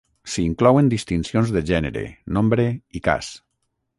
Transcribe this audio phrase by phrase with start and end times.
[0.35, 2.03] S'inclouen distincions de gènere,
[2.39, 2.65] nombre
[3.01, 3.33] i cas.